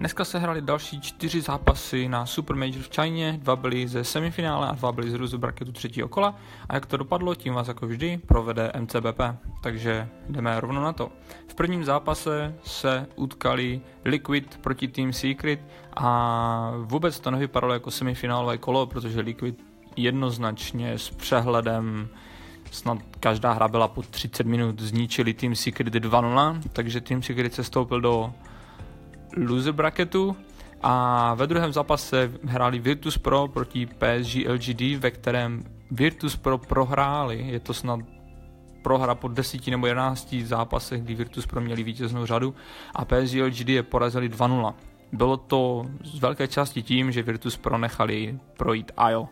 [0.00, 4.68] Dneska se hrály další čtyři zápasy na Super Major v Čajně, dva byly ze semifinále
[4.68, 6.34] a dva byly z Ruzu Braketu třetího kola
[6.68, 9.20] a jak to dopadlo, tím vás jako vždy provede MCBP,
[9.62, 11.12] takže jdeme rovno na to.
[11.48, 15.60] V prvním zápase se utkali Liquid proti Team Secret
[15.96, 19.64] a vůbec to nevypadalo jako semifinálové kolo, protože Liquid
[19.96, 22.08] jednoznačně s přehledem
[22.70, 27.64] snad každá hra byla po 30 minut, zničili Team Secret 2-0, takže Team Secret se
[27.64, 28.32] stoupil do
[29.36, 30.36] loser bracketu
[30.82, 37.46] a ve druhém zápase hráli Virtus Pro proti PSG LGD, ve kterém Virtus Pro prohráli,
[37.48, 38.00] je to snad
[38.82, 42.54] prohra po 10 nebo 11 zápasech, kdy Virtus Pro měli vítěznou řadu
[42.94, 44.74] a PSG LGD je porazili 2-0.
[45.12, 49.28] Bylo to z velké části tím, že Virtus Pro nechali projít IO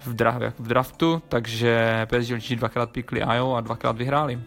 [0.00, 4.40] v, dra- v draftu, takže PSG LGD dvakrát pikli IO a dvakrát vyhráli.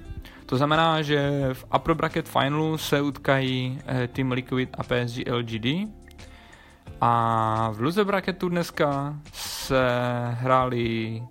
[0.45, 5.65] To znamená, že v upper bracket finalu se utkají eh, Team Liquid a PSG LGD
[7.01, 9.87] a v loser bracketu dneska se
[10.31, 11.23] hráli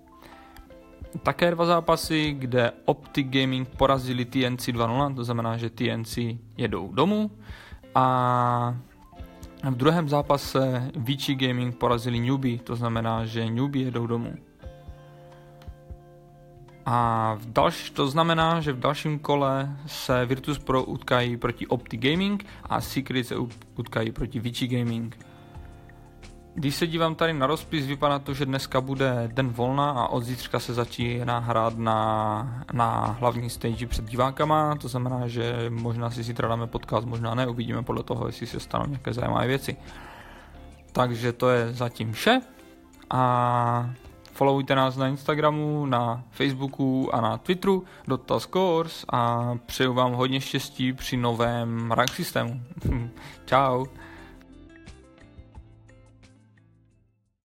[1.23, 6.17] také dva zápasy, kde Optic Gaming porazili TNC 2-0, to znamená, že TNC
[6.57, 7.31] jedou domů
[7.95, 8.75] a
[9.63, 14.33] v druhém zápase Vici Gaming porazili Newbie, to znamená, že Newbie jedou domů.
[16.85, 21.97] A v dalš, to znamená, že v dalším kole se Virtus Pro utkají proti Opti
[21.97, 23.35] Gaming a Secret se
[23.75, 25.25] utkají proti Vici Gaming.
[26.53, 30.23] Když se dívám tady na rozpis, vypadá to, že dneska bude den volna a od
[30.23, 36.23] zítřka se začíná hrát na, na hlavní stage před divákama, to znamená, že možná si
[36.23, 39.77] zítra dáme podcast, možná ne, uvidíme podle toho, jestli se stanou nějaké zajímavé věci.
[40.91, 42.41] Takže to je zatím vše
[43.09, 43.89] a
[44.35, 50.41] followujte nás na Instagramu, na Facebooku a na Twitteru Dota Scores a přeju vám hodně
[50.41, 52.61] štěstí při novém rank systému.
[53.45, 53.85] Ciao.